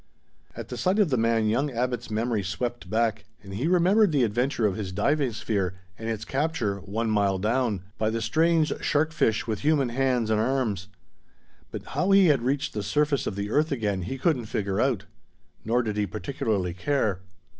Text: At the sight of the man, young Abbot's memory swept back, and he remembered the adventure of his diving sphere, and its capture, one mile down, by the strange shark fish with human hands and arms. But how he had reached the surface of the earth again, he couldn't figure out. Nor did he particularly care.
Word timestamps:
At 0.55 0.69
the 0.69 0.77
sight 0.77 0.97
of 0.97 1.11
the 1.11 1.15
man, 1.15 1.47
young 1.47 1.69
Abbot's 1.69 2.09
memory 2.09 2.41
swept 2.41 2.89
back, 2.89 3.25
and 3.43 3.53
he 3.53 3.67
remembered 3.67 4.11
the 4.11 4.23
adventure 4.23 4.65
of 4.65 4.75
his 4.75 4.91
diving 4.91 5.31
sphere, 5.31 5.75
and 5.95 6.09
its 6.09 6.25
capture, 6.25 6.79
one 6.79 7.11
mile 7.11 7.37
down, 7.37 7.83
by 7.99 8.09
the 8.09 8.19
strange 8.19 8.73
shark 8.83 9.11
fish 9.11 9.45
with 9.45 9.59
human 9.59 9.89
hands 9.89 10.31
and 10.31 10.41
arms. 10.41 10.87
But 11.69 11.85
how 11.85 12.09
he 12.09 12.29
had 12.29 12.41
reached 12.41 12.73
the 12.73 12.81
surface 12.81 13.27
of 13.27 13.35
the 13.35 13.51
earth 13.51 13.71
again, 13.71 14.01
he 14.01 14.17
couldn't 14.17 14.45
figure 14.47 14.81
out. 14.81 15.05
Nor 15.63 15.83
did 15.83 15.97
he 15.97 16.07
particularly 16.07 16.73
care. 16.73 17.19